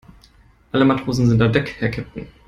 Alle 0.71 0.83
Matrosen 0.83 1.29
sind 1.29 1.39
an 1.43 1.53
Deck, 1.53 1.75
Herr 1.77 1.91
Kapitän. 1.91 2.27